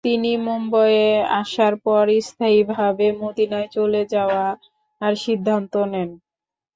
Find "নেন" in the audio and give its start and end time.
5.91-6.09